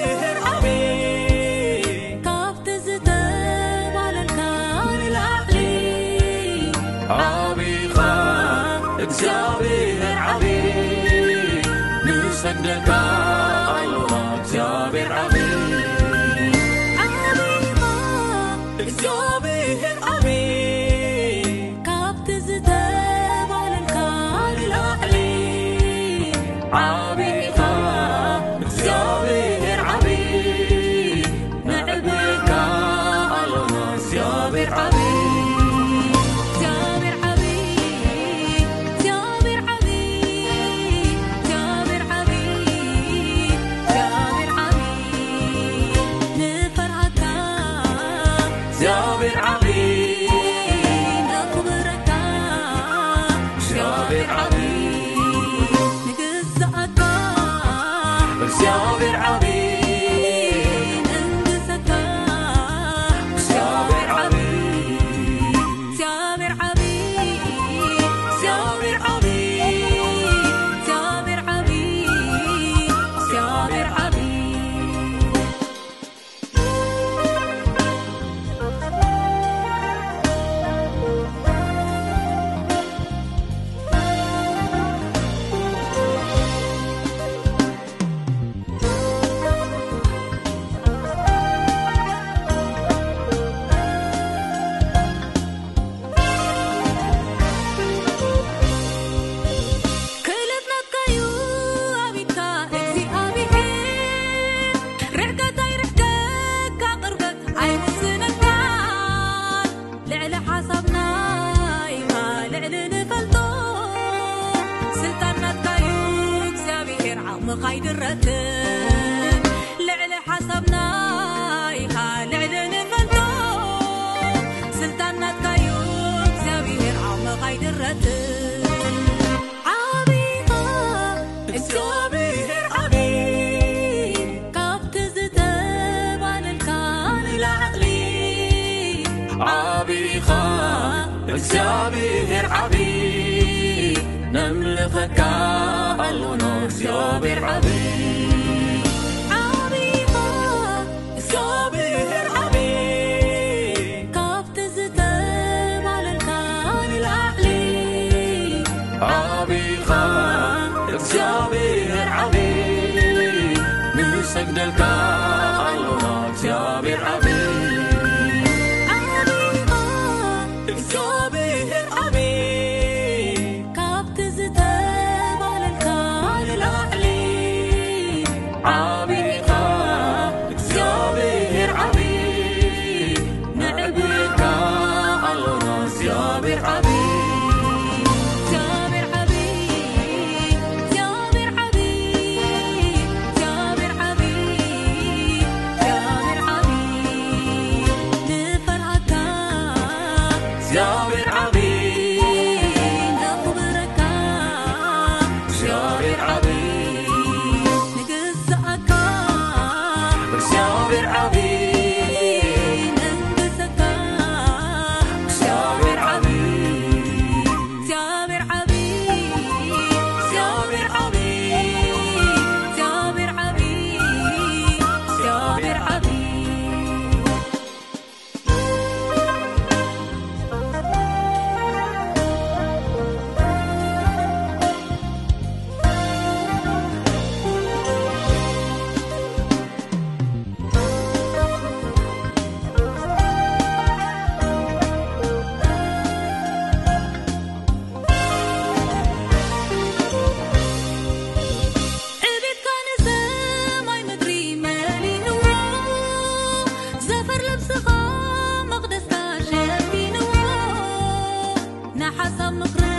[262.54, 262.93] مقر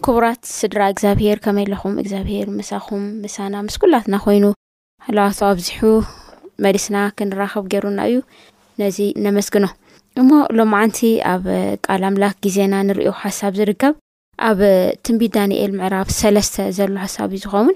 [0.07, 4.45] ክቡራት ስድራ እግዚኣብሄር ከመይ ኣለኹም እግዚኣብሄር ምሳኹም ምሳና ምስጉላትና ኮይኑ
[5.07, 5.81] ሓለዋት ኣብዚሑ
[6.65, 8.17] መዲስና ክንራኸብ ገሩና እዩ
[8.81, 9.67] ነዚ ነመስግኖ
[10.21, 11.01] እሞ ሎማዓንቲ
[11.33, 11.45] ኣብ
[11.87, 13.95] ቃል ኣምላኽ ግዜና ንሪዮ ሓሳብ ዝርከብ
[14.49, 14.61] ኣብ
[15.05, 17.71] ትንቢት ዳንኤል ምዕራፍ ሰለስተ ዘሎ ሓሳብ እዩ ዝኸውን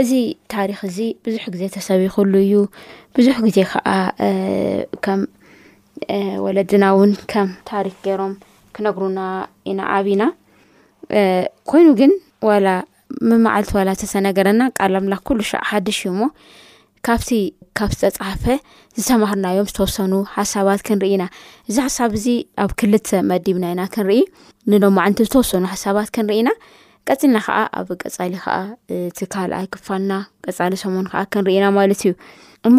[0.00, 0.10] እዚ
[0.54, 2.54] ታሪክ እዚ ብዙሕ ግዜ ተሰቢይኽሉ እዩ
[3.18, 3.88] ብዙሕ ግዜ ከዓ
[5.06, 5.20] ከም
[6.46, 8.34] ወለድና እውን ከም ታሪክ ገይሮም
[8.76, 9.20] ክነግርና
[9.70, 10.22] ኢና ኣብና
[11.70, 12.12] ኮይኑ ግን
[12.48, 12.68] ዋላ
[13.30, 16.28] ምመዓልቲ ዋላ ተተነገረና ቃለምላ ኩሉ ሻዕ ሓደሽ ዩ ሞ
[17.06, 17.30] ካብቲ
[17.78, 18.44] ካብ ዝተፃሓፈ
[18.98, 21.24] ዝተማሃርናዮም ዝተወሰኑ ሓሳባት ክንርኢና
[21.68, 22.26] እዚ ሓሳብ እዚ
[22.62, 24.18] ኣብ ክልተ መዲብናና ክንርኢ
[24.72, 26.48] ንሎማዓንቲ ዝተወሰኑ ሓሳባት ክንርኢና
[27.10, 28.56] ቀፅልና ከዓ ኣብ ቀፃሊ ከዓ
[29.16, 30.12] ቲ ካልኣይ ክፋልና
[30.46, 32.12] ቀፃሊ ሰሙን ከዓ ክንርኢና ማለት እዩ
[32.70, 32.78] እሞ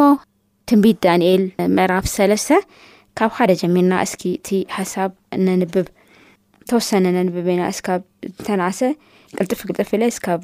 [0.71, 1.43] ትንቢት ዳንኤል
[1.77, 2.51] ምዕራፍ ሰለስተ
[3.19, 5.09] ካብ ሓደ ጀሚርና እስኪ እቲ ሓሳብ
[5.45, 5.87] ንንብብ
[6.69, 8.01] ተወሰነነ ንብቤና እስካብ
[8.47, 8.79] ተናሰ
[9.37, 10.41] ቅልጥፍ ቅልጥፍ እለ እስካብ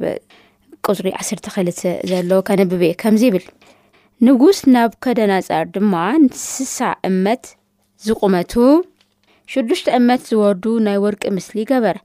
[0.88, 3.46] ቁፅሪ ዓስተ ክልተ ዘሎ ከነብብ ከምዚ ብል
[4.28, 5.94] ንጉስ ናብ ከደናፀር ድማ
[6.24, 6.78] ንስሳ
[7.10, 7.44] እመት
[8.06, 8.54] ዝቁመቱ
[9.52, 11.98] ሽዱሽተ እመት ዝወዱ ናይ ወርቂ ምስሊ ገበረ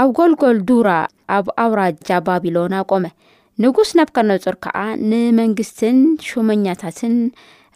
[0.00, 0.88] ኣብ ጎልጎል ዱራ
[1.36, 3.04] ኣብ ኣውራጃ ባቢሎና ቆመ
[3.62, 4.78] ንጉስ ናብ ከናፆር ከዓ
[5.10, 5.98] ንመንግስትን
[6.28, 7.14] ሹመኛታትን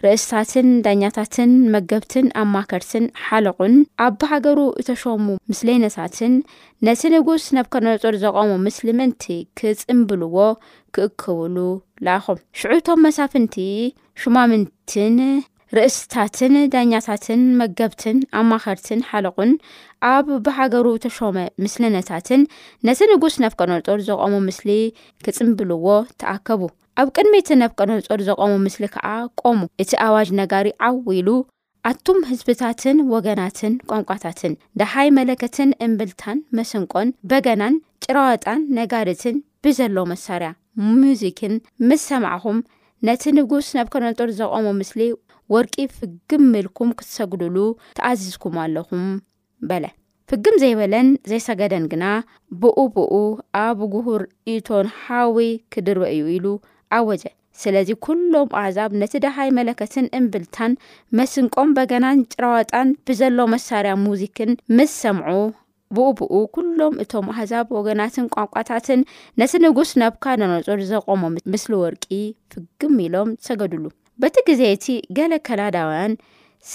[0.04, 6.32] ርእስታትን ዳኛታትን መገብትን ኣማከርትን ሓለቁን ኣብ ብሃገሩ እተሸሙ ምስለነታትን
[6.88, 9.24] ነቲ ንጉስ ነብ ከነጦር ዝቐሙ ምስሊ ምእንቲ
[9.58, 10.36] ክፅምብልዎ
[10.96, 11.56] ክእክብሉ
[12.06, 13.56] ላኣኹም ሽዑብቶም መሳፍንቲ
[14.24, 15.16] ሹማምንትን
[15.76, 19.50] ርእስታትን ዳኛታትን መገብትን ኣማከርትን ሓለቁን
[20.14, 22.42] ኣብ ብሃገሩ ተሸመ ምስለነታትን
[22.88, 24.70] ነቲ ንጉስ ነብ ከነጦር ዘቀሙ ምስሊ
[25.24, 25.86] ክፅምብልዎ
[26.22, 26.62] ተኣከቡ
[27.00, 29.06] ኣብ ቅድሚይቲ ነብ ቀደንፆዶ ዘቐሙ ምስሊ ከዓ
[29.40, 31.28] ቆሙ እቲ ኣዋጅ ነጋሪ ዓው ኢሉ
[31.90, 40.50] ኣቱም ህዝብታትን ወገናትን ቋንቋታትን ደሃይ መለከትን እምብልታን መስንቆን በገናን ጭረወጣን ነጋድትን ብዘሎ መሳርያ
[41.00, 41.54] ሙዚክን
[41.88, 42.60] ምስ ሰማዕኹም
[43.08, 45.00] ነቲ ንጉስ ነብ ከደንጦር ዘቆሙ ምስሊ
[45.54, 47.56] ወርቂ ፍግም ምልኩም ክትሰግድሉ
[47.98, 49.06] ተኣዝዝኩም ኣለኹም
[49.68, 49.84] በለ
[50.30, 52.04] ፍግም ዘይበለን ዘይሰገደን ግና
[52.62, 53.14] ብኡብኡ
[53.66, 54.24] ኣብ ጉሁር
[54.56, 55.38] ኢቶን ሓዊ
[55.74, 56.46] ክድርበ እዩ ኢሉ
[56.94, 57.24] ኣወዘ
[57.60, 60.72] ስለዚ ኩሎም ኣሕዛብ ነቲ ደሃይ መለከትን እምብልታን
[61.18, 65.28] መስንቆም በገናን ጭረወጣን ብዘሎ መሳርያ ሙዚክን ምስሰምዑ
[65.96, 69.00] ብኡብኡ ኩሎም እቶም ኣሕዛብ ወገናትን ቋንቋታትን
[69.42, 71.22] ነቲ ንጉስ ናብካ ዳነጾር ዘቆመ
[71.54, 72.04] ምስሊ ወርቂ
[72.52, 73.84] ፍግም ኢሎም ሰገድሉ
[74.22, 76.12] በቲ ግዜቲ ገሌ ከናዳውያን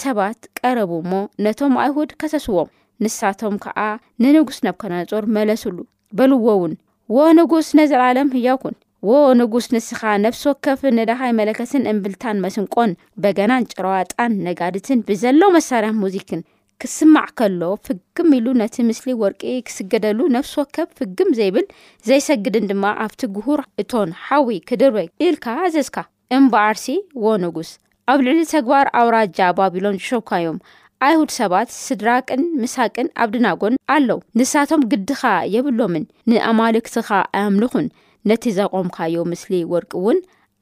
[0.01, 2.69] ሰባት ቀረቡ ሞ ነቶም ኣይሁድ ከሰስዎም
[3.03, 3.79] ንሳቶም ከዓ
[4.23, 5.77] ንንጉስ ናብካ ነጾር መለስሉ
[6.17, 6.73] በልዎእውን
[7.15, 8.75] ወ ንጉስ ነዘለለም እያኩን
[9.09, 12.91] ዎ ንጉስ ንስኻ ነብሲ ወከፍ ንዳኻይ መለከትን እምብልታን መስንቆን
[13.21, 16.41] በገናን ጭረዋጣን ነጋድትን ብዘሎ መሳርያ ሙዚክን
[16.81, 21.65] ክትስማዕ ከሎ ፍግም ኢሉ ነቲ ምስሊ ወርቂ ክስገደሉ ነብሲ ወከፍ ፍግም ዘይብል
[22.09, 24.97] ዘይሰግድን ድማ ኣብቲ ጉሁር እቶን ሓዊ ክድርበ
[25.29, 25.97] ኢልካ ኣዘዝካ
[26.37, 26.85] እምበኣርሲ
[27.25, 27.71] ዎ ንጉስ
[28.13, 30.59] ኣብ ልዕሊ ተግባር ኣው ራጃ ባቢሎን ዝሾብካእዮም
[31.07, 35.21] ኣይሁድ ሰባት ስድራቅን ምሳቅን ኣብ ድናጎን ኣለው ንሳቶም ግድኻ
[35.55, 37.89] የብሎምን ንኣማልክትኻ ኣኣምልኹን
[38.29, 40.17] ነቲ ዘቆምካዮ ምስሊ ወርቂ እውን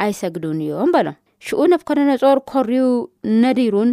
[0.06, 1.16] ኣይሰግዱን እዮም በሎም
[1.48, 2.84] ሽዑ ነብ ከረነጾር ከርዩ
[3.44, 3.90] ነዲሩን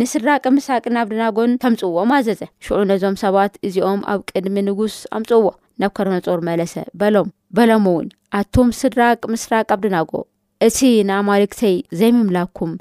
[0.00, 5.44] ንስድራቂ ምስቅን ኣብ ድናጎን ከምፅዎም ኣዘዘ ሽዑ ነዞም ሰባት እዚኦም ኣብ ቅድሚ ንጉስ ኣምፅዎ
[5.82, 8.06] ነብ ከረነፆር መለሰ በሎም በሎም እውን
[8.40, 10.12] ኣቶም ስድራቂ ምስራቅ ኣብ ድናጎ
[10.66, 10.78] እቲ
[11.10, 12.72] ንኣማልክተይ ዘይምምላኩም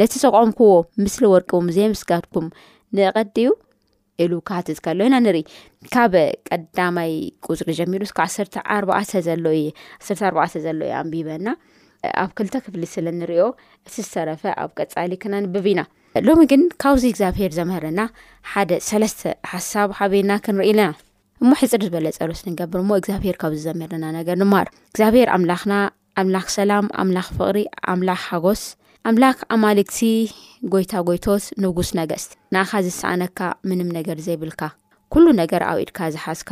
[0.00, 0.70] ነቲ ዘቆምክዎ
[1.04, 2.46] ምስሊ ወርቂ ዘይምስጋድኩም
[2.96, 3.48] ንቐዲዩ
[4.24, 5.40] ኢሉ ካሃትት ከሎ ኢና ንርኢ
[5.94, 6.14] ካብ
[6.48, 7.10] ቀዳማይ
[7.48, 9.66] ቁፅሪ ጀሚሩስ ካብ ሰተ ኣርባተ ዘሎ እየ
[10.06, 11.46] ሰተ ኣርባተ ዘሎ እየ ኣንቢበና
[12.22, 13.44] ኣብ ክልተ ክፍሊ ስለ እንሪኦ
[13.86, 15.80] እቲ ዝተረፈ ኣብ ቀፃሊ ክነንብብ ኢና
[16.26, 18.00] ሎሚ ግን ካብዚ እግዚኣብሄር ዘምህረና
[18.52, 19.22] ሓደ ሰለስተ
[19.52, 20.90] ሓሳብ ሓበና ክንርኢ ኢለና
[21.42, 25.72] እሞ ሕፅር ዝበለ ፀርስ ንገብርሞ እግዚኣብሄር ካብዚ ዘምረና ነገር ንማር እግዚኣብሄር ኣምላኽና
[26.20, 27.58] ኣምላኽ ሰላም ኣምላኽ ፍቅሪ
[27.94, 28.62] ኣምላኽ ሓጎስ
[29.08, 29.98] ኣምላክ ኣማልክቲ
[30.72, 32.24] ጎይታ ጎይቶት ንጉስ ነገስ
[32.54, 33.38] ንኻ ዝሰኣነካ
[33.68, 34.60] ምንም ነገር ዘይብልካ
[35.12, 36.50] ኩሉ ነገር ኣብኢድካ ዝሓዝካ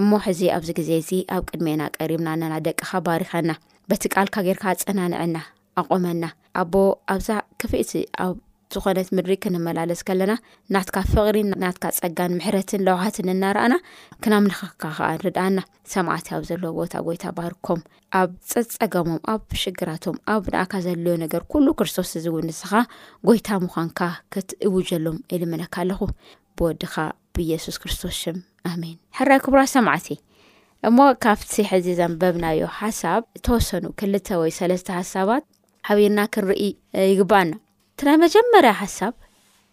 [0.00, 3.50] እሞ ሕዚ ኣብዚ ግዜ እዚ ኣብ ቅድሜና ቀሪብና ነና ደቅካ ባሪኸና
[3.92, 5.36] በቲ ቃልካ ጌርካ ፀናንዐና
[5.82, 6.24] ኣቆመና
[6.62, 6.74] ኣቦ
[7.14, 7.30] ኣብዛ
[7.62, 7.92] ክፍእት
[8.26, 8.36] ኣብ
[8.74, 10.32] ዝኾነት ምድሪእ ክንመላለስ ከለና
[10.74, 13.74] ናትካ ፍቅሪን ናትካ ፀጋን ምሕረትን ለውህትን እናርኣና
[14.22, 15.58] ክናምልኻካ ዓ ንርዳኣና
[15.92, 17.80] ሰማዓት ኣብ ዘሎ ቦታ ጎይታ ባህርኮም
[18.20, 22.72] ኣብ ፀፀገሞም ኣብ ሽግራቶም ኣብ ንኣካ ዘልዮ ነገር ሉ ክርስቶስ ዝውንስኻ
[23.28, 24.00] ጎይታ ምዃንካ
[24.34, 26.00] ክትውጀሎም ኢል ምነካ ኣለኹ
[26.58, 26.94] ብወድኻ
[27.36, 28.34] ብኢየሱስ ክርስቶስ ሽ
[28.72, 30.08] ኣሜን ሕራይ ክቡራ ሰማዓት
[30.88, 35.44] እሞ ካብቲ ሕዚ ዘንበብናዮ ሓሳብ ተወሰኑ 2ልተ ወይ ሰለስተ ሓሳባት
[35.88, 36.64] ሓቢርና ክንርኢ
[37.12, 37.52] ይግባኣና
[37.96, 39.12] እቲ ናይ መጀመርያ ሓሳብ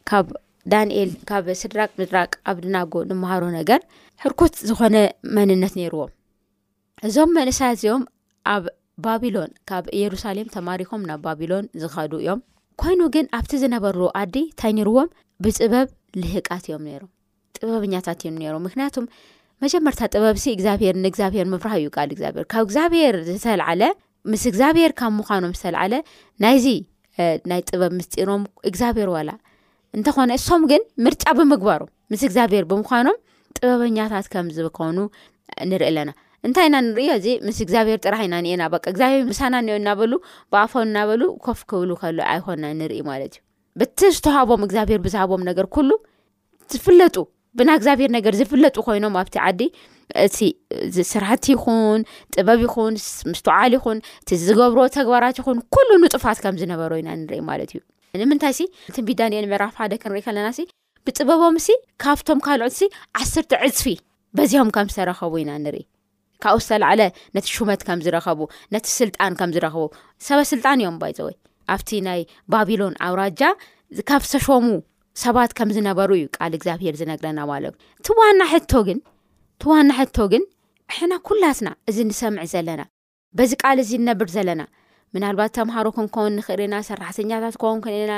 [0.09, 0.27] ካብ
[0.71, 3.81] ዳንኤል ካብ ስድራቅ ምድራቅ ኣብ ድናጎ ንምሃሮ ነገር
[4.23, 4.95] ሕርኩት ዝኮነ
[5.35, 6.11] መንነት ነይርዎም
[7.07, 8.03] እዞም መንእሳ እዚኦም
[8.53, 8.63] ኣብ
[9.07, 12.39] ባቢሎን ካብ ኢየሩሳሌም ተማሪኮም ናብ ባቢሎን ዝኸዱ እዮም
[12.83, 15.09] ኮይኑ ግን ኣብቲ ዝነበር ኣዲ እንታይ ኒርዎም
[15.45, 15.89] ብፅበብ
[16.21, 17.11] ልህቃት እዮም ነሮም
[17.59, 19.11] ጥበብኛታት እዮም ነሮ ምክንያቱም
[19.65, 23.83] መጀመርታ ጥበብሲ እግዚኣብሄር ንእግዚኣብሄር ምፍራህ እዩ ቃል እግዚኣብሄር ካብ እግዚኣብሄር ዝተላዓለ
[24.31, 25.93] ምስ እግዚኣብሄር ካብ ምዃኖም ዝተላዓለ
[26.45, 26.67] ናይዚ
[27.49, 29.29] ናይ ጥበብ ምስጢሮም እግዚኣብሔር ዋላ
[29.97, 33.17] እንተኾነ እሶም ግን ምርጫ ብምግባሮ ምስ እግዚኣብሔር ብምዃኖም
[33.57, 34.97] ጥበበኛታት ከም ዝኮኑ
[35.71, 36.11] ንርኢ ኣለና
[36.47, 40.11] እንታይና ንርእ እዚ ምስ እግዚኣብሄር ጥራሕና ኒኤና በቂ እግዚኣብሔር ምሳና እኒአ እናበሉ
[40.53, 43.41] ብኣፎን እናበሉ ኮፍ ክብሉ ከሎ ኣይኮንና ንርኢ ማለት እዩ
[43.81, 45.91] በቲ ዝተዋሃቦም እግዚኣብሄር ብዝሃቦም ነገር ኩሉ
[46.71, 47.15] ዝፍለጡ
[47.59, 49.61] ብና እግዚኣብሔር ነገር ዝፍለጡ ኮይኖም ኣብቲ ዓዲ
[50.25, 50.37] እቲ
[51.11, 52.01] ስራሕቲ ይኹን
[52.35, 52.93] ጥበብ ይኹን
[53.31, 57.81] ምስትወዓል ይኹን እቲ ዝገብርዎ ተግባራት ይኹን ኩሉ ንጡፋት ከም ዝነበሩ ኢና ንርኢ ማለት እዩ
[58.21, 58.55] ንምንታይ
[58.95, 60.49] ትንቢዳንኤን ምዕራፍ ሓደ ክንሪኢ ከለና
[61.07, 61.69] ብጥበቦም ሲ
[62.03, 62.83] ካብቶም ካልዑት ሲ
[63.19, 63.85] ዓስርተ ዕፅፊ
[64.37, 65.81] በዚሆም ከም ዝተረኸቡ ኢና ንርኢ
[66.43, 67.01] ካብኡ ዝተላዕለ
[67.35, 68.39] ነቲ ሹመት ከምዝረኸቡ
[68.73, 69.83] ነቲ ስልጣን ከምዝረኽቡ
[70.27, 71.35] ሰበስልጣን እዮም ባይፅወይ
[71.73, 72.21] ኣብቲ ናይ
[72.53, 73.41] ባቢሎን ኣውራጃ
[74.11, 74.65] ካብዝተሾሙ
[75.21, 77.73] ሰባት ከም ዝነበሩ እዩ ቃል እግዚኣብሄር ዝነግረና ዋለር
[78.07, 80.43] ትዋናሕግንቲዋና ሕቶ ግን
[80.93, 82.81] እሕና ኩላትና እዚ ንሰምዕ ዘለና
[83.37, 84.63] በዚ ቃል እዚ ንነብር ዘለና
[85.15, 88.11] ምናልባት ተምሃሮ ክንከውን ንኽእልና ሰራሕተኛታት ክኸውን ክና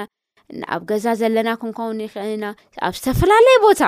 [0.76, 2.46] ኣብ ገዛ ዘለና ክንከውን ንኽእልና
[2.88, 3.82] ኣብ ዝተፈላለየ ቦታ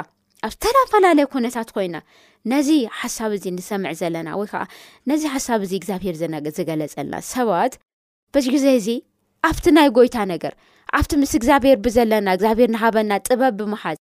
[0.47, 1.97] ኣብ ዝተፈላለየ ኩነታት ኮይና
[2.51, 2.69] ነዚ
[3.01, 4.63] ሓሳብ እዚ ንሰምዕ ዘለና ወይ ከዓ
[5.11, 6.15] ነዚ ሓሳብ ዚ እግዚኣብሄር
[6.57, 7.73] ዝገለፀልና ሰባት
[8.33, 8.89] በዚ ግዜ እዚ
[9.49, 10.53] ኣብቲ ናይ ጎይታ ነገር
[10.97, 13.97] ኣብቲ ምስ እግዚኣብሔር ብዘለና እግዚኣብሄር ንሃበና ጥበብ ብምሓዝ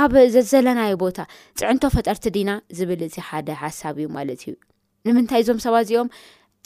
[0.00, 0.12] ኣብ
[0.50, 1.18] ዘለናይ ቦታ
[1.60, 4.54] ፅዕንቶ ፈጠርቲ ዲና ዝብል እዚ ሓደ ሓሳብ እዩ ማለት እዩ
[5.06, 6.08] ንምንታይ እዞም ሰባ እዚኦም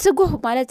[0.05, 0.71] ስጉህ ማለት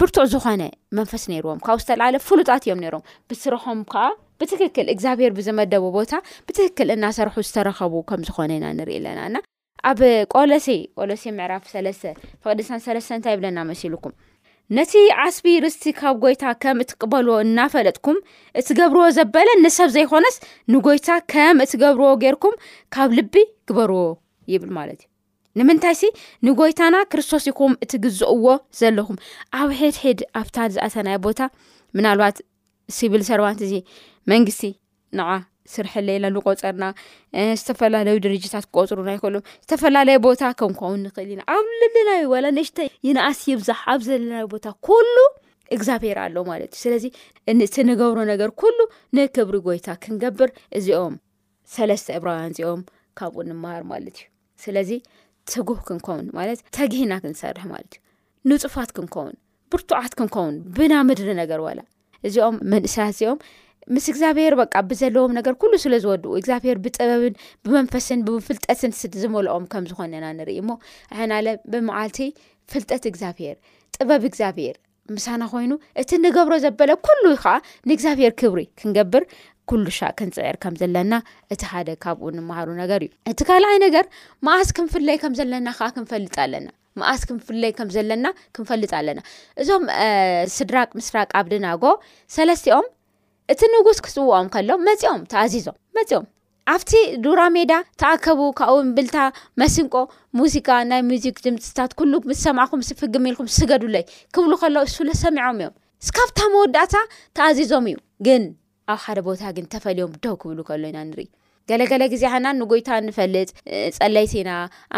[0.00, 0.62] ብርቱዕ ዝኮነ
[0.98, 4.04] መንፈስ ነይርዎም ካብኡ ዝተላዓለ ፍሉጣት እዮም ነይሮም ብስረሖም ከዓ
[4.40, 6.12] ብትክክል እግዚኣብሄር ብዝመደቡ ቦታ
[6.48, 9.42] ብትክክል እናሰርሑ ዝተረኸቡ ከምዝኮነ ኢና ንርኢ ኣለና ና
[9.90, 10.00] ኣብ
[10.34, 12.04] ቆሎሴ ቆሎሴ ምዕራፍ ሰለስተ
[12.44, 14.14] ፍቅዲሳን ሰለስተ እንታይ ይብለና መሲልኩም
[14.76, 14.92] ነቲ
[15.24, 18.18] ዓስቢ ርስቲ ካብ ጎይታ ከም እትቅበልዎ እናፈለጥኩም
[18.60, 20.36] እትገብርዎ ዘበለ ንሰብ ዘይኮነስ
[20.72, 22.56] ንጎይታ ከም እትገብርዎ ገርኩም
[22.96, 23.34] ካብ ልቢ
[23.70, 24.04] ግበርዎ
[24.54, 26.12] ይብል ማለት እዩ ንምንታይ ሲ
[26.46, 28.46] ንጎይታና ክርስቶስ ኢኹም እትግዝእዎ
[28.80, 29.20] ዘለኹም
[29.60, 31.40] ኣብ ሒድሕድ ኣብታ ዝኣተናይ ቦታ
[31.98, 32.36] ምናልባት
[32.96, 33.72] ሲቪል ሰርባንት እዚ
[34.32, 34.64] መንግስቲ
[35.18, 35.28] ንዓ
[35.74, 36.84] ስርሐ ሌኢና ንቆፀርና
[37.60, 43.80] ዝተፈላለዩ ድርጅታት ክቆፅሩና ኣይክሉም ዝተፈላለየ ቦታ ክንከውን ንኽእል ኢና ኣብ ልለናዩ ወላ ንእሽተ ይንኣስ ይብዛሕ
[43.92, 45.16] ኣብ ዘለና ቦታ ኩሉ
[45.76, 47.04] እግዛብሔር ኣሎ ማለት እዩ ስለዚ
[47.74, 48.78] ቲ ንገብሮ ነገር ኩሉ
[49.18, 51.14] ንክብሪ ጎይታ ክንገብር እዚኦም
[51.76, 52.82] ሰለስተ ዕብራውያን እዚኦም
[53.20, 54.26] ካብኡ ንምሃር ማለት እዩ
[54.64, 54.90] ስለዚ
[55.50, 59.34] ትጉህ ክንከውን ማለት ተጊሂና ክንሰርሕ ማለት እዩ ንፁፋት ክንከውን
[59.72, 61.80] ብርቱዓት ክንከውን ብናምድሪ ነገር ዋላ
[62.26, 63.38] እዚኦም መንእስያት እዚኦም
[63.94, 70.24] ምስ እግዚኣብሄር በቃ ብዘለዎም ነገር ኩሉ ስለ ዝወድኡ እግዚብሄር ብጥበብን ብመንፈስን ብፍልጠትን ዝመልኦም ከም ዝኮነና
[70.38, 70.70] ንርኢ እሞ
[71.18, 72.18] ሕናለ ብመዓልቲ
[72.72, 73.56] ፍልጠት እግዚኣብሄር
[73.96, 74.76] ጥበብ እግዚኣብሄር
[75.16, 77.54] ምሳና ኮይኑ እቲ ንገብሮ ዘበለ ኩሉይ ከዓ
[77.88, 79.24] ንእግዚኣብሄር ክብሪ ክንገብር
[79.70, 81.12] ኩሉ ሻ ክንፅዕር ከም ዘለና
[81.52, 84.04] እቲ ሓደ ካብኡ ንምሃሩ ነገር እዩ እቲ ካልኣይ ነገር
[84.48, 88.26] መኣስ ክንፍለይ ከምዘለናፈጥለስ ክፍለይከምዘለና
[88.58, 89.18] ክፈልጥ ኣለና
[89.62, 89.84] እዞም
[90.56, 91.82] ስድራቅምስራቅ ኣብድናጎ
[92.50, 92.86] ለስትኦም
[93.52, 96.24] እቲ ንጉስ ክፅውኦም ከሎ መፂኦም ተኣዚዞምመፂኦም
[96.72, 96.90] ኣብቲ
[97.24, 99.16] ዱራ ሜዳ ተኣከቡ ካብብ ምብልታ
[99.60, 99.94] መስንቆ
[100.38, 104.04] ሙዚቃ ናይ ሙዚክ ድምፅታት ኩሉ ምስሰማዕኹም ስፍግምኢልኩም ዝስገዱለይ
[104.36, 105.70] ክብሉ ከሎ ሱለሰሚዖም እዮም
[106.06, 106.94] ስካብታ መወዳእታ
[107.38, 107.96] ተኣዚዞም እዩ
[108.28, 108.42] ግን
[108.94, 111.26] ኣብ ሓደ ቦታ ግን ተፈሊዮም ደው ክብሉ ከሎ ኢና ንርኢ
[111.70, 113.48] ገለገለ ግዜ ሓና ንጎይታ ንፈልጥ
[113.98, 114.50] ፀለይስ ኢና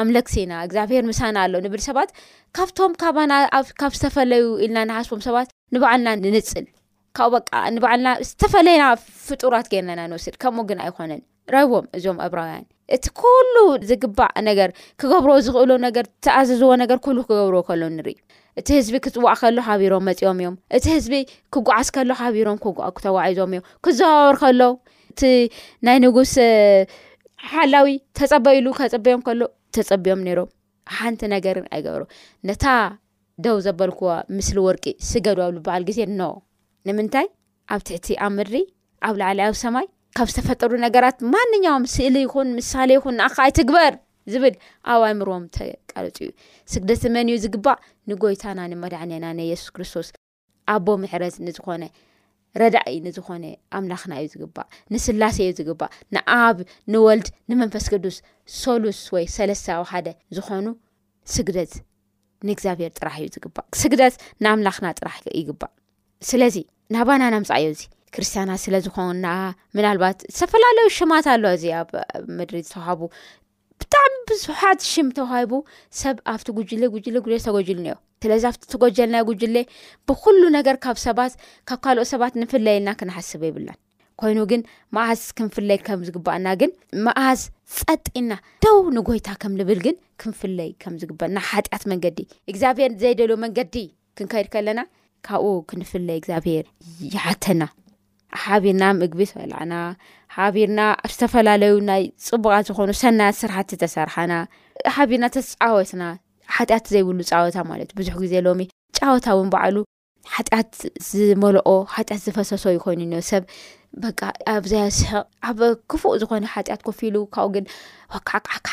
[0.02, 6.64] ኣምለክሲና እግዚኣብሔር ምሳና ኣሎ ንብልሰባትካብቶምካብዝተፈለዩ ኢልና ንሃስቦምሰባት ንባዓልና ንንፅል
[7.16, 8.84] ካብኡ በቃ ንባዕልና ዝተፈለየና
[9.28, 11.22] ፍጡራት ገርናና ንወስድ ከምኡ ግን ኣይኮነን
[11.54, 13.54] ራይዎም እዞም ኣብራውያን እቲ ኩሉ
[13.90, 18.18] ዝግባእ ነገር ክገብሮዎ ዝኽእሉ ነገር ተኣዘዝዎ ነገር ሉክገብርዎከሎ ንርኢዩ
[18.60, 21.14] እቲ ህዝቢ ክፅዋዕ ከሎቢሮም መፅኦም እዮም እቲ ህዝቢ
[21.54, 24.60] ክጉዓስ ከሎ ቢሮምተዋዒዞም እዮም ክዘዋበር ከሎ
[25.12, 25.22] እቲ
[25.88, 26.32] ናይ ንጉስ
[27.52, 27.88] ሓላዊ
[28.20, 29.40] ተፀበይሉ ከፀበዮም ከሎ
[29.76, 32.66] ተፀቢኦም ምሓንቲነገር ኣይገብሮታ
[33.44, 34.00] ደው ዘበልዎ
[34.36, 35.98] ምስሊ ወርቂ ስገድዋሉበዓል ግዜ
[36.86, 37.26] ንምንታይ
[37.74, 38.56] ኣብ ትሕቲ ኣብ ምድሪ
[39.06, 43.94] ኣብ ላዕለ ኣብ ሰማይ ካብ ዝተፈጠሩ ነገራት ማንኛውም ስእሊ ይኹን ምሳሌ ይኹን ንኣከይ ትግበር
[44.32, 44.54] ዝብል
[44.92, 46.30] ኣብኣይምርቦም ተቀለፅ እዩ
[46.72, 47.78] ስግደት መን እዩ ዝግባእ
[48.10, 50.08] ንጎይታና ንመድዕኒና ንየሱስ ክርስቶስ
[50.74, 51.84] ኣቦ ምሕረት ንዝኾነ
[52.60, 53.44] ረዳኢ ንዝኾነ
[53.78, 56.58] ኣምላኽና እዩ ዝግባእ ንስላሴ እዩ ዝግባእ ንኣብ
[56.92, 58.16] ንወልድ ንመንፈስ ቅዱስ
[58.60, 60.06] ሶሉስ ወይ ሰለታዊ ሓደ
[60.38, 60.66] ዝኾኑ
[61.34, 61.74] ስግደት
[62.48, 65.72] ንእግዚኣብሔር ጥራሕ እዩ ግእ ስግደት ንኣምላኽና ጥራሕ ይግባእ
[66.28, 66.56] ስለዚ
[66.94, 67.82] ናባና ናምፃ እዩ እዚ
[68.14, 69.26] ክርስትያናት ስለ ዝኮንና
[69.76, 74.80] ምናልባት ዝተፈላለዩ ሽማት ኣ እዚ ኣብምድሪ ዝተብጣዕሚ ብዙሓት
[75.18, 75.32] ተዋሃ
[76.00, 77.10] ሰብ ኣብቲ ጅ
[77.48, 79.42] ተጎጅል ስለዚ ተጎጀልና ጉጅ
[80.10, 83.78] ብሉነገርብሰባትካብ ካልኦ ሰባት ንፍለይልና ክነሓስብ ይብላን
[84.20, 84.62] ኮይኑግን
[84.96, 86.70] መኣዝ ክንፍለይ ከም ዝግባአና ግን
[87.06, 87.40] መኣዝ
[87.78, 88.32] ፀጢና
[88.64, 92.18] ደው ንጎይታ ከምንብል ግን ክንፍለይ ከምዝግበአና ሓጢኣት መንገዲ
[92.52, 93.76] እግዚኣብሔር ዘይደልዎ መንገዲ
[94.18, 94.80] ክንከይድ ከለና
[95.26, 96.64] ካብኡ ክንፍለ እግዚኣብሄር
[97.12, 97.62] ይሓተና
[98.44, 99.74] ሓቢርና ምግቢ ተበልዕና
[100.36, 104.32] ሓቢርና ኣብ ዝተፈላለዩ ናይ ፅቡቃት ዝኾኑ ሰናያት ስራሕቲ ተሰርሓና
[104.94, 106.02] ሓቢርና ተስፃወትና
[106.56, 108.60] ሓጢያት ዘይብሉ ፃወታ ማለት ዩ ብዙሕ ግዜ ሎሚ
[108.98, 109.76] ጫወታ እውን በዕሉ
[110.34, 110.72] ሓጢኣት
[111.08, 113.42] ዝመልኦ ሓጢያት ዝፈሰሶ ይኮይኑ ሰብ
[114.02, 114.08] በ
[114.54, 115.58] ኣብዘየስሕቅ ኣብ
[115.90, 117.66] ክፉእ ዝኾነ ሓጢት ኮፍሉ ካብኡግ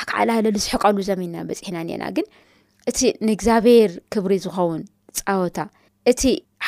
[0.10, 2.26] ከዓላለልዝሕቀሉ ዘመና በፂሕና ኒአና ግን
[2.90, 4.82] እቲ ንእግዚኣብሄር ክብሪ ዝኸውን
[5.20, 5.58] ፃወታ
[6.12, 6.24] እቲ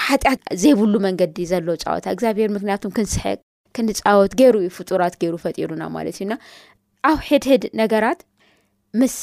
[0.06, 3.38] ሓጢኣት ዘይብሉ መንገዲ ዘሎ ፃወታ እግዚኣብሄር ምክንያቱ ክንስሕቅ
[3.76, 6.34] ክንፃወት ገይሩ ፍጡራት ገይሩ ፈጢሩና ማለት እዩና
[7.10, 8.19] ኣብ ሕድሕድ ነገራት
[9.00, 9.15] ምስ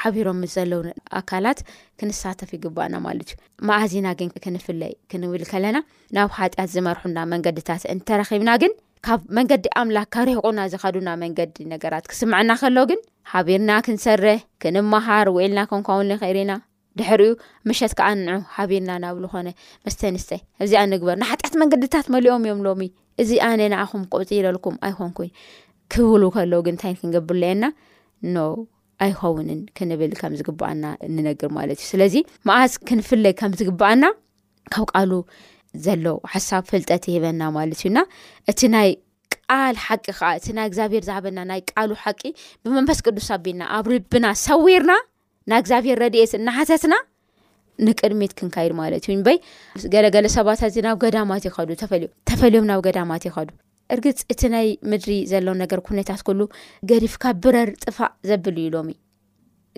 [0.00, 0.80] ሓቢሮም ዘለው
[1.20, 1.58] ኣካላት
[1.98, 3.36] ክንሳተፍ ይግባእና ማለት እዩ
[3.68, 5.78] መኣዝና ግን ክንፍለይ ክንብል ከለና
[6.16, 8.74] ናብ ሓጢኣት ዝመርሑና መንገድታት እንተረኺብና ግን
[9.06, 13.00] ካብ መንገዲ ኣምላክ ካሪቁና ዝኸዱና መንገዲ ነገራት ክስምዐና ከሎ ግን
[13.32, 16.52] ሓቢርና ክንሰርሕ ክንመሃር ውኢልና ከንኳውን ንኽእር ኢና
[16.98, 17.32] ድሕሪኡ
[17.68, 19.48] ምሸት ከዓ ን ሓቢርና ናብሉ ኮነ
[19.86, 22.82] መስተኣንስተይ እዚኣ ንግበር ንሓጢሕት መንገድታት መሊኦም እዮም ሎሚ
[23.22, 25.18] እዚ ኣነ ንኣኹም ቆፂረልኩም ኣይኮንኩ
[25.92, 27.62] ክብል ከሎ ግ ንታይ ክንገብርአና
[28.34, 28.46] ኖ
[29.04, 32.14] ኣይኸውን ክንብል ከም ዝግባኣና ንነግር ማለት እዩ ስለዚ
[32.48, 34.04] መኣስ ክንፍለይ ከም ዝግብኣና
[34.74, 35.12] ካብ ቃሉ
[35.86, 37.98] ዘሎ ሓሳብ ፍልጠት ይሂበና ማለት እዩና
[38.50, 38.90] እቲ ናይ
[39.36, 42.20] ቃል ሓቂ ከዓ እ ናይ እግዚብሄር ዝሃበና ናይ ቃሉ ሓቂ
[42.64, 44.92] ብመንበስ ቅዱስ ኣቢና ኣብ ርብና ሰዊርና
[45.50, 46.94] ና እግዚኣብሔር ረድኤት ናሓተትና
[47.86, 49.38] ንቅድሚት ክንካይድ ማለት እዩ በይ
[49.94, 51.68] ገለገለ ሰባት ኣዚ ናብ ገዳማት ይኸዱ
[52.30, 53.48] ተፈሊዮም ናብ ገዳማት ይኸዱ
[53.94, 56.40] እርግፅ እቲ ናይ ምድሪ ዘሎ ነገር ኩነታት ኩሉ
[56.90, 58.90] ገሪፍካ ብረር ጥፋእ ዘብል ኢሎሚ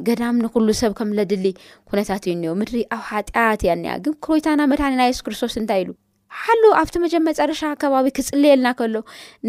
[0.07, 1.47] ገዳም ኒኩሉ ሰብ ከምለድሊ
[1.91, 5.91] ኩነታት እዩ እኒ ምድሪ ኣብ ሓጢኣት ያኒያ ግን ክሮይታና መድኒና የሱስ ክርስቶስ እንታይ ኢሉ
[6.43, 8.95] ሓልው ኣብቲ መጀመረ ፀረሻ ከባቢ ክፅልየልና ከሎ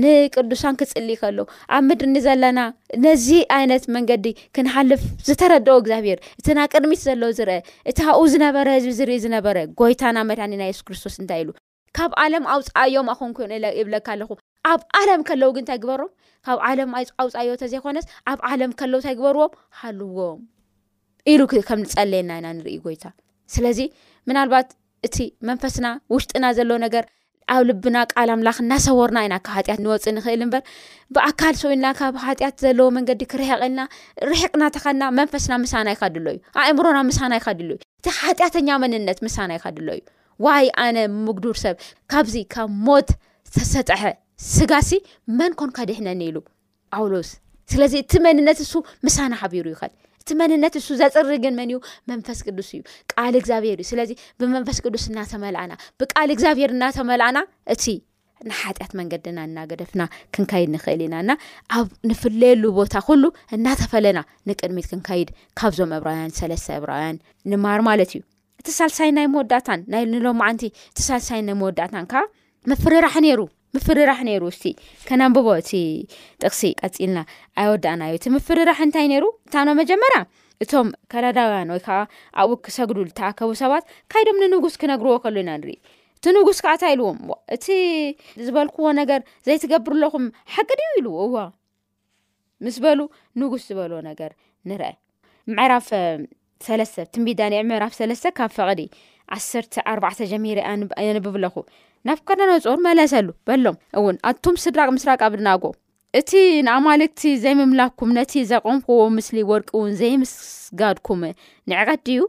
[0.01, 1.37] ንቅዱሳን ክፅሊ ከሎ
[1.75, 2.59] ኣብ ምድርኒ ዘለና
[3.05, 7.55] ነዚ ዓይነት መንገዲ ክንሓልፍ ዝተረድኦ እግዚኣብሔር እቲና ቅድሚት ዘሎ ዝርአ
[7.91, 11.51] እቲ ብኡ ዝነበረ ህዝቢ ዝርኢ ዝነበረ ጎይታና መድኒና ሱስ ክርስቶስ እንታይ ኢሉ
[11.97, 14.29] ካብ ዓለም ኣውፃኣዮም ኣኸንኮኑ ይብለካ ኣለኹ
[14.71, 16.11] ኣብ ዓለም ከለዉ ግ እንታይ ግበሮም
[16.47, 16.89] ካብ ዓለም
[17.23, 20.39] ኣውፃዮ ተ ዘይኮነስ ኣብ ዓለም ከለው እንታይ ግበርዎም ሓልዎም
[21.33, 23.05] ኢሉ ከም ንፀለየና ኢና ንርኢ ጎይታ
[23.53, 23.79] ስለዚ
[24.29, 24.67] ምናልባት
[25.05, 27.05] እቲ መንፈስና ውሽጥና ዘሎ ነገር
[27.53, 30.61] ኣብ ልብና ቃል ኣምላኽ እናሰዎርና ኢናካብ ሓጢኣት ንወፅ ንኽእል እምበር
[31.15, 33.81] ብኣካል ሰውልና ካብ ሓጢኣት ዘለዎ መንገዲ ክርሕቀልና
[34.29, 40.01] ርሕቅናተኸልና መንፈስና ምሳና ይካድሎ እዩ ኣእምሮና ምሳና ይካድሎ ዩ እቲ ሓጢኣተኛ መንነት ምሳና ይካድሎ እዩ
[40.45, 41.75] ዋይ ኣነ ምግዱር ሰብ
[42.13, 43.11] ካብዚ ካብ ሞት
[43.53, 44.03] ዝተሰጠሐ
[44.53, 44.91] ስጋሲ
[45.39, 46.37] መን ኮንካ ድሕነኒ ኢሉ
[46.99, 47.29] ኣውሎስ
[47.73, 48.73] ስለዚ እቲ መንነት ንሱ
[49.07, 49.93] ምሳና ሓቢሩ ይኸል
[50.27, 51.77] እቲ መንነት ንሱ ዘፅርግን መን እዩ
[52.11, 52.79] መንፈስ ቅዱስ እዩ
[53.11, 54.11] ቃል እግዚኣብሄር እዩ ስለዚ
[54.41, 57.37] ብመንፈስ ቅዱስ እናተመልአና ብቃል እግዚኣብሔር እናተመልኣና
[57.73, 57.83] እቲ
[58.49, 60.01] ንሓጢኣት መንገድና እናገደፍና
[60.35, 61.29] ክንካይድ ንክእል ኢናና
[61.79, 63.23] ኣብ ንፍለየሉ ቦታ ኩሉ
[63.57, 65.29] እናተፈለና ንቅድሚት ክንከይድ
[65.61, 67.19] ካብዞም እብራውያን ሰለስተ እብራውያን
[67.53, 68.21] ንማር ማለት እዩ
[68.63, 69.83] እቲ ሳልሳይ ናይ መወዳእታን
[70.15, 72.23] ንሎማዓንቲ እቲ ሳልሳይ ናይ መወዳእታን ከዓ
[72.73, 73.41] መፍርራሕ ነይሩ
[73.75, 74.67] ምፍርራሕ ነይሩ ውስቲ
[75.07, 75.71] ከናንብቦ እቲ
[76.41, 77.19] ጥቕሲ ቀፂልና
[77.61, 80.19] ኣይወዳእና እዩ እቲ ምፍርራሕ እንታይ ነይሩ እታኖ መጀመርያ
[80.63, 81.95] እቶም ከላዳውያን ወይ ከዓ
[82.41, 85.75] ኣብኡ ክሰግዱ ተባከቡ ሰባት ካይዶም ንንጉስ ክነግርዎ ከሉ ኢና ንርኢ
[86.17, 87.17] እቲ ንጉስ ከዓ ታኢልዎም
[87.55, 87.65] እቲ
[88.45, 91.35] ዝበልክዎ ነገር ዘይትገብር ኣለኹም ሓቂ ድዩ ኢሉ እዋ
[92.67, 92.99] ምስ በሉ
[93.41, 94.31] ንጉስ ዝበልዎ ነገር
[94.71, 94.91] ንርአ
[95.57, 95.87] ምዕራፍ
[96.67, 98.81] ሰለስተ ትንቢዳንኤ ምዕራፍ ሰለስተ ካብ ፈቐዲ
[99.35, 100.59] ዓስተ ኣርባዕተ ጀሚረ
[101.07, 101.55] የንብብኣለኹ
[102.07, 105.63] ናብ ቀዳኖ ፆር መለሰሉ በሎም እውን ኣቶም ስድራቅ ምስራቅ ኣብ ድናጎ
[106.19, 106.31] እቲ
[106.65, 111.21] ንኣማልክቲ ዘይምምላክኩም ነቲ ዘቐምኽዎ ምስሊ ወርቂእውን ዘይምስጋድኩም
[111.71, 112.19] ንዕቀትድዩ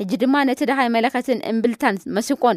[0.00, 2.56] ሕጂ ድማ ነቲ ደሃይ መለኸትን እምብልታን መስቆን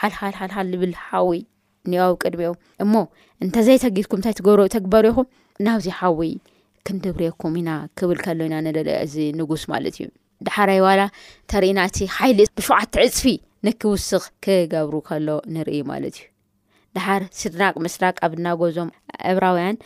[0.00, 1.38] ሓልሓልሓልሓል ልብል ሓዊ
[1.86, 2.50] እንዊ ቅድሚኦ
[2.84, 2.94] እሞ
[3.44, 4.34] እንተዘይተጊድኩም እንታይ
[4.78, 5.26] ተግበሩ ኢኹም
[5.66, 6.28] ናብዚ ሓዊ
[6.88, 10.06] ክንደብርኩም ኢና ክብል ከሎ ኢና ንርአ እዚ ንጉስ ማለት እዩ
[10.46, 11.00] ድሓር ኣይ ዋላ
[11.44, 13.24] እተርእና እቲ ሓይሊእ ብፍዓቲ ዕፅፊ
[13.66, 16.26] ንክ ውስኽ ክገብሩ ከሎ ንርኢ ማለት እዩ
[16.96, 18.88] ድሓር ስድናቅ መስላቅ ኣብ ናጎዞም
[19.32, 19.76] ዕብራውያን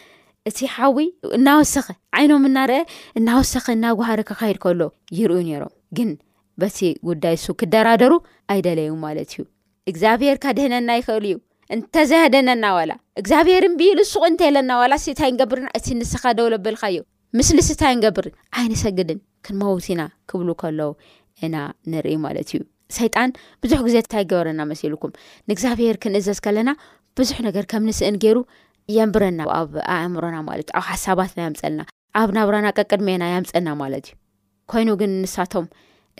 [0.49, 0.97] እቲ ሓዊ
[1.37, 1.87] እናወሰኺ
[2.19, 2.81] ዓይኖም እናርአ
[3.19, 4.81] እናወሰኪ እናጓሃር ከካይድ ከሎ
[5.19, 6.11] ይርዩ ነሮምግን
[6.63, 8.13] በቲ ጉዳይ ሱ ክደራደሩ
[8.53, 9.43] ኣይደለዩ ማለት እዩ
[9.91, 11.37] እግዚኣብሄር ካድህነና ይኽእል እዩ
[11.75, 16.97] እንተዘያደነና ዋላ እግዚኣብሄርን ቢሉ ስቅ እንተይ የለና ዋላ ስታይ ገብርና እቲ ንስካ ደውሎ ብልካዩ
[17.39, 18.27] ምስሊ ስታይን ገብር
[18.59, 20.81] ዓይነሰግድን ክንመውትኢና ክብሉ ከሎ
[21.47, 21.57] ኢና
[21.93, 22.61] ንርኢ ማለት እዩ
[22.99, 23.31] ሰይጣን
[23.63, 25.13] ብዙሕ ግዜ እንታይይገብረና መሲልኩም
[25.49, 26.71] ንእግዚኣብሄር ክንእዘዝ ከለና
[27.19, 28.39] ብዙሕ ነገር ከምንስእ ገይሩ
[28.97, 31.83] የንብረና ኣብኣእምሮና ማለት ዩኣብ ሓሳባትና ምፀልና
[32.21, 34.15] ኣብ ናብሮና ቀቅድሜ ና ያምፀና ማለት እዩ
[34.73, 35.67] ኮይኑ ግን ንሳቶም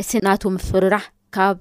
[0.03, 1.05] እቲ ናቱ ምፍርራሕ
[1.35, 1.57] ካብ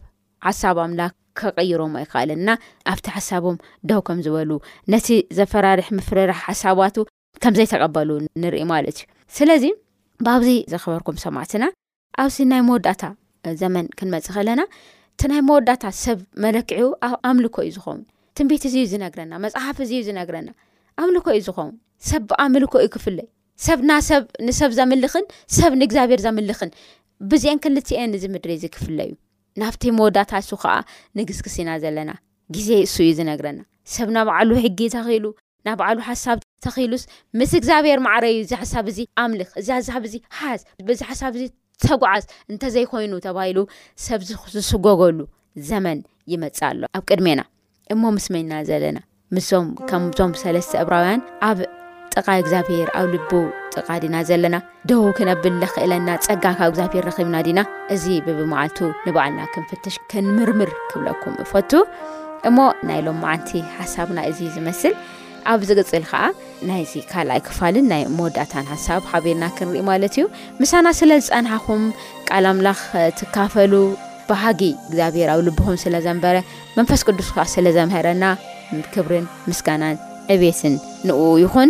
[0.46, 2.50] ሓሳብ ኣምላክ ከቀይሮም ኣይከኣልና
[2.92, 3.56] ኣብቲ ሓሳቦም
[3.90, 4.52] ደው ከም ዝበሉ
[4.94, 6.98] ነቲ ዘፈራርሒ ምፍርራሕ ሓሳባቱ
[7.44, 8.10] ከምዘይተቀበሉ
[8.42, 9.64] ንርኢ ማለት እዩ ስለዚ
[10.26, 11.64] ብኣብዚ ዘኽበርኩም ሰማዕትና
[12.24, 13.04] ኣብዚ ናይ መወዳታ
[13.62, 14.62] ዘመን ክንመፅእ ከለና
[15.16, 18.02] እቲ ናይ መወዳታ ሰብ መለክዕኡ ኣብ ኣምልኮ እዩ ዝኸውን
[18.38, 20.50] ትንቢት እዚ ዝነግረና መፅሓፍ እዚዩ ዝነግረና
[21.02, 21.74] ኣምልኮ እዩ ዝኸውን
[22.10, 23.28] ሰብ ብኣምልኮ እዩ ክፍለይ
[23.66, 25.26] ሰብ ናሰብ ንሰብ ዘምልኽን
[25.58, 26.72] ሰብ ንእግዚኣብሄር ዘምልኽን
[27.32, 29.14] ብዚአን ክልትኤን እዚ ምድሪ ዝክፍለ እዩ
[29.62, 30.74] ናብቲ መወዳታሱ ከዓ
[31.18, 32.12] ንግስግስ ኢና ዘለና
[32.56, 33.60] ግዜ እሱ እዩ ዝነግረና
[33.94, 35.26] ሰብ ናባዕሉ ሕጊ ተኽሉ
[35.68, 37.04] ናባዕሉ ሓሳብ ተኺሉስ
[37.40, 41.46] ምስ እግዚኣብሔር ማዕረ ዩ እዚ ሓሳብ እዚ ኣምልኽ እዚ ዛሓብ እዚ ሓዝ ብዚ ሓሳብ እዚ
[41.86, 43.58] ተጓዓዝ እንተዘይኮይኑ ተባሂሉ
[44.08, 45.20] ሰብዚ ዝስጎገሉ
[45.70, 46.00] ዘመን
[46.34, 47.42] ይመፅ ኣሎ ኣብ ቅድሜና
[47.96, 48.98] እሞ ምስመንና ዘለና
[49.38, 51.60] ምስም ከምዞም ሰለስተ ዕብራውያንብ
[52.18, 53.18] ጥቃ እግዚኣብሔር ኣብ ል
[53.78, 54.56] ጥቃ ድና ዘለና
[54.90, 57.60] ደውብ ክነብል ዝክእለና ፀጋ ካብ ግዚብሔር ረክብና ድና
[57.96, 61.72] እዚ ብብመዓልቱ ንበዕልና ክንፍትሽ ክንምርምር ክብለኩም ፈቱ
[62.48, 64.94] እሞ ናይ ሎም መዓልቲ ሓሳብና እዚ ዝመስል
[65.54, 66.22] ኣብዝቅፅል ከዓ
[66.68, 70.26] ናይዚ ካልኣይ ክፋልን ናይ መወዳእታን ሓሳብ ሃቢርና ክንርኢ ማለት እዩ
[70.62, 71.84] ምሳና ስለ ዝፀንሐኹም
[72.30, 72.80] ቃልኣምላኽ
[73.20, 73.74] ትካፈሉ
[74.30, 76.36] ብሃጊ እግዚኣብሔር ኣብ ልብኹም ስለዘንበረ
[76.78, 78.26] መንፈስ ቅዱስ ከዓ ስለዘምሃረና
[78.94, 79.98] ክብርን ምስጋናን
[80.36, 80.76] ዕቤትን
[81.08, 81.70] ንኡ ይኹን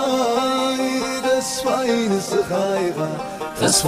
[1.51, 2.31] سينsي
[3.69, 3.85] س